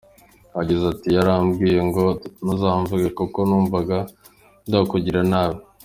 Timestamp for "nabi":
5.31-5.59